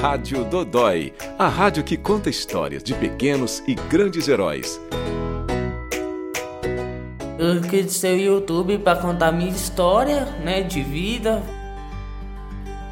Rádio 0.00 0.44
Dodói, 0.44 1.12
a 1.36 1.48
rádio 1.48 1.82
que 1.82 1.96
conta 1.96 2.30
histórias 2.30 2.84
de 2.84 2.94
pequenos 2.94 3.64
e 3.66 3.74
grandes 3.74 4.28
heróis. 4.28 4.80
Eu 7.36 7.60
quis 7.62 7.94
ser 7.94 8.16
o 8.16 8.20
YouTube 8.20 8.78
para 8.78 9.00
contar 9.00 9.32
minha 9.32 9.50
história, 9.50 10.24
né, 10.44 10.62
de 10.62 10.84
vida. 10.84 11.42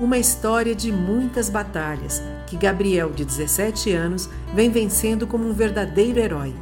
Uma 0.00 0.16
história 0.16 0.74
de 0.74 0.90
muitas 0.90 1.50
batalhas 1.50 2.22
que 2.46 2.56
Gabriel, 2.56 3.10
de 3.10 3.26
17 3.26 3.92
anos, 3.92 4.30
vem 4.54 4.70
vencendo 4.70 5.26
como 5.26 5.46
um 5.46 5.52
verdadeiro 5.52 6.18
herói. 6.18 6.54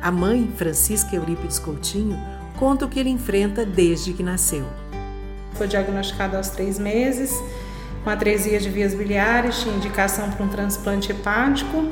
A 0.00 0.10
mãe, 0.10 0.50
Francisca 0.56 1.14
Eurípides 1.14 1.58
Coutinho, 1.58 2.18
conta 2.58 2.86
o 2.86 2.88
que 2.88 2.98
ele 2.98 3.10
enfrenta 3.10 3.66
desde 3.66 4.14
que 4.14 4.22
nasceu. 4.22 4.64
Foi 5.52 5.68
diagnosticado 5.68 6.38
aos 6.38 6.48
três 6.48 6.78
meses 6.78 7.30
com 8.02 8.10
atresia 8.10 8.58
de 8.58 8.68
vias 8.68 8.94
biliares, 8.94 9.60
tinha 9.60 9.74
indicação 9.74 10.30
para 10.30 10.44
um 10.44 10.48
transplante 10.48 11.12
hepático 11.12 11.88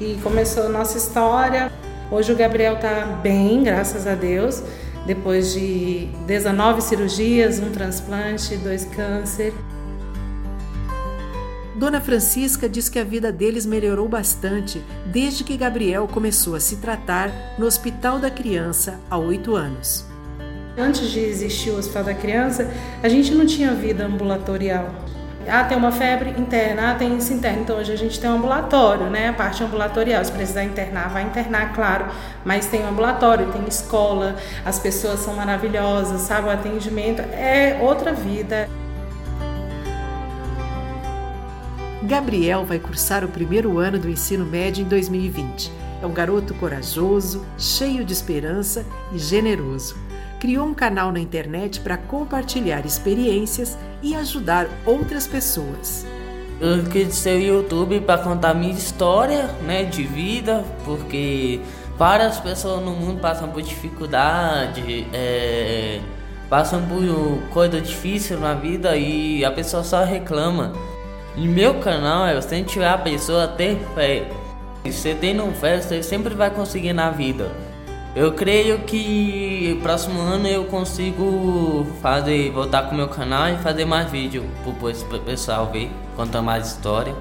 e 0.00 0.18
começou 0.22 0.66
a 0.66 0.68
nossa 0.68 0.96
história. 0.96 1.70
Hoje 2.10 2.32
o 2.32 2.36
Gabriel 2.36 2.74
está 2.74 3.04
bem, 3.22 3.62
graças 3.62 4.06
a 4.06 4.14
Deus, 4.14 4.62
depois 5.06 5.52
de 5.52 6.08
19 6.26 6.80
cirurgias, 6.82 7.58
um 7.58 7.70
transplante, 7.70 8.56
dois 8.56 8.84
câncer. 8.84 9.52
Dona 11.74 12.00
Francisca 12.00 12.68
diz 12.68 12.88
que 12.88 12.98
a 12.98 13.04
vida 13.04 13.32
deles 13.32 13.66
melhorou 13.66 14.08
bastante 14.08 14.80
desde 15.06 15.42
que 15.42 15.56
Gabriel 15.56 16.06
começou 16.06 16.54
a 16.54 16.60
se 16.60 16.76
tratar 16.76 17.56
no 17.58 17.66
Hospital 17.66 18.20
da 18.20 18.30
Criança 18.30 19.00
há 19.10 19.18
oito 19.18 19.56
anos. 19.56 20.04
Antes 20.78 21.10
de 21.10 21.18
existir 21.18 21.70
o 21.70 21.78
Hospital 21.78 22.04
da 22.04 22.14
Criança, 22.14 22.70
a 23.02 23.08
gente 23.08 23.34
não 23.34 23.44
tinha 23.44 23.74
vida 23.74 24.06
ambulatorial. 24.06 24.94
Ah, 25.48 25.64
tem 25.64 25.76
uma 25.76 25.92
febre 25.92 26.30
interna, 26.30 26.90
ah, 26.90 26.94
tem 26.94 27.16
isso 27.16 27.32
interno. 27.32 27.62
Então 27.62 27.76
hoje 27.76 27.92
a 27.92 27.96
gente 27.96 28.18
tem 28.20 28.28
um 28.30 28.34
ambulatório, 28.34 29.06
né? 29.06 29.28
A 29.28 29.32
parte 29.32 29.62
ambulatorial. 29.62 30.24
Se 30.24 30.32
precisar 30.32 30.64
internar, 30.64 31.08
vai 31.10 31.22
internar, 31.22 31.72
claro. 31.74 32.06
Mas 32.44 32.66
tem 32.66 32.84
um 32.84 32.88
ambulatório, 32.88 33.52
tem 33.52 33.66
escola, 33.66 34.36
as 34.64 34.78
pessoas 34.78 35.20
são 35.20 35.34
maravilhosas, 35.34 36.20
sabe? 36.22 36.48
O 36.48 36.50
atendimento 36.50 37.20
é 37.20 37.78
outra 37.80 38.12
vida. 38.12 38.68
Gabriel 42.02 42.64
vai 42.64 42.78
cursar 42.78 43.24
o 43.24 43.28
primeiro 43.28 43.78
ano 43.78 43.98
do 43.98 44.08
ensino 44.08 44.44
médio 44.44 44.84
em 44.84 44.88
2020. 44.88 45.72
É 46.02 46.06
um 46.06 46.12
garoto 46.12 46.52
corajoso, 46.54 47.46
cheio 47.56 48.04
de 48.04 48.12
esperança 48.12 48.84
e 49.12 49.18
generoso 49.18 50.11
criou 50.42 50.66
um 50.66 50.74
canal 50.74 51.12
na 51.12 51.20
internet 51.20 51.78
para 51.78 51.96
compartilhar 51.96 52.84
experiências 52.84 53.78
e 54.02 54.12
ajudar 54.16 54.66
outras 54.84 55.24
pessoas. 55.24 56.04
Eu 56.60 56.82
quis 56.90 57.14
ser 57.14 57.40
YouTube 57.40 58.00
para 58.00 58.20
contar 58.20 58.52
minha 58.52 58.72
história, 58.72 59.44
né, 59.64 59.84
de 59.84 60.02
vida, 60.02 60.64
porque 60.84 61.60
várias 61.96 62.40
pessoas 62.40 62.84
no 62.84 62.90
mundo 62.90 63.20
passam 63.20 63.50
por 63.50 63.62
dificuldade, 63.62 65.06
é, 65.12 66.00
passam 66.50 66.82
por 66.88 67.00
coisa 67.52 67.80
difícil 67.80 68.40
na 68.40 68.54
vida 68.54 68.96
e 68.96 69.44
a 69.44 69.52
pessoa 69.52 69.84
só 69.84 70.02
reclama. 70.02 70.72
E 71.36 71.46
meu 71.46 71.74
canal 71.74 72.26
é 72.26 72.36
incentivar 72.36 72.94
a 72.94 72.98
pessoa 72.98 73.44
a 73.44 73.48
ter 73.48 73.78
fé. 73.94 74.26
E 74.84 74.92
você 74.92 75.14
tendo 75.14 75.48
fé, 75.52 75.80
você 75.80 76.02
sempre 76.02 76.34
vai 76.34 76.50
conseguir 76.50 76.92
na 76.92 77.10
vida. 77.10 77.71
Eu 78.14 78.32
creio 78.32 78.80
que 78.80 79.78
próximo 79.82 80.20
ano 80.20 80.46
eu 80.46 80.66
consigo 80.66 81.86
fazer, 82.02 82.50
voltar 82.50 82.82
com 82.82 82.92
o 82.92 82.96
meu 82.96 83.08
canal 83.08 83.48
e 83.48 83.56
fazer 83.56 83.86
mais 83.86 84.10
vídeo 84.10 84.44
pro 84.62 85.20
pessoal 85.20 85.70
ver, 85.72 85.90
contar 86.14 86.42
mais 86.42 86.66
história. 86.66 87.14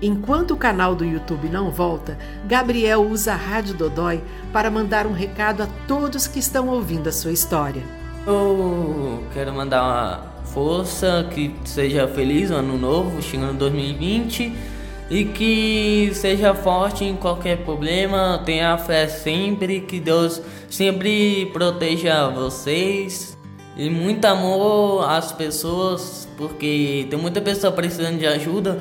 Enquanto 0.00 0.52
o 0.52 0.56
canal 0.56 0.94
do 0.94 1.04
YouTube 1.04 1.50
não 1.50 1.70
volta, 1.70 2.16
Gabriel 2.46 3.02
usa 3.02 3.34
a 3.34 3.36
Rádio 3.36 3.74
Dodói 3.74 4.22
para 4.50 4.70
mandar 4.70 5.06
um 5.06 5.12
recado 5.12 5.62
a 5.62 5.68
todos 5.86 6.26
que 6.26 6.38
estão 6.38 6.68
ouvindo 6.68 7.06
a 7.06 7.12
sua 7.12 7.32
história. 7.32 7.82
Eu 8.26 9.24
quero 9.34 9.52
mandar 9.52 9.82
uma 9.82 10.44
força, 10.46 11.28
que 11.30 11.54
seja 11.66 12.08
feliz 12.08 12.50
o 12.50 12.54
ano 12.54 12.78
novo, 12.78 13.20
chegando 13.20 13.58
2020 13.58 14.73
e 15.14 15.24
que 15.26 16.10
seja 16.12 16.52
forte 16.56 17.04
em 17.04 17.14
qualquer 17.14 17.58
problema, 17.58 18.42
tenha 18.44 18.76
fé 18.76 19.06
sempre, 19.06 19.80
que 19.80 20.00
Deus 20.00 20.42
sempre 20.68 21.46
proteja 21.52 22.28
vocês. 22.30 23.38
E 23.76 23.88
muito 23.88 24.24
amor 24.24 25.08
às 25.08 25.30
pessoas, 25.30 26.28
porque 26.36 27.06
tem 27.08 27.16
muita 27.16 27.40
pessoa 27.40 27.72
precisando 27.72 28.18
de 28.18 28.26
ajuda, 28.26 28.80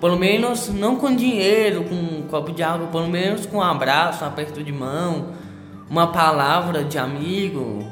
pelo 0.00 0.16
menos 0.16 0.70
não 0.70 0.96
com 0.96 1.14
dinheiro, 1.14 1.84
com 1.84 1.94
um 1.94 2.22
copo 2.30 2.50
de 2.50 2.62
água, 2.62 2.86
pelo 2.86 3.08
menos 3.08 3.44
com 3.44 3.58
um 3.58 3.62
abraço, 3.62 4.24
um 4.24 4.28
aperto 4.28 4.64
de 4.64 4.72
mão, 4.72 5.34
uma 5.90 6.06
palavra 6.06 6.82
de 6.82 6.96
amigo, 6.96 7.84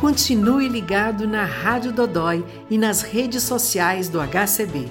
Continue 0.00 0.66
ligado 0.66 1.28
na 1.28 1.44
Rádio 1.44 1.92
Dodói 1.92 2.42
e 2.70 2.78
nas 2.78 3.02
redes 3.02 3.42
sociais 3.42 4.08
do 4.08 4.18
HCB. 4.18 4.88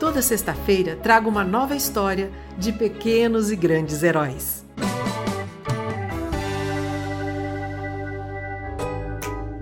Toda 0.00 0.20
sexta-feira 0.20 0.96
trago 0.96 1.30
uma 1.30 1.44
nova 1.44 1.76
história 1.76 2.28
de 2.58 2.72
pequenos 2.72 3.52
e 3.52 3.56
grandes 3.56 4.02
heróis. 4.02 4.66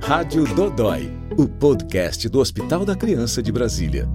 Rádio 0.03 0.47
Dodói, 0.55 1.13
o 1.37 1.47
podcast 1.47 2.27
do 2.31 2.41
Hospital 2.41 2.87
da 2.87 2.97
Criança 2.97 3.43
de 3.43 3.53
Brasília. 3.53 4.09